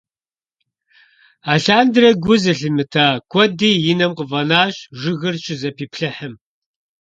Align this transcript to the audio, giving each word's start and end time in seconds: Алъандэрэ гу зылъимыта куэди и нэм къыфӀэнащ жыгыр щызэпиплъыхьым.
Алъандэрэ 1.53 2.09
гу 2.23 2.35
зылъимыта 2.41 3.05
куэди 3.31 3.71
и 3.91 3.93
нэм 3.99 4.11
къыфӀэнащ 4.17 4.75
жыгыр 4.99 5.35
щызэпиплъыхьым. 5.43 6.33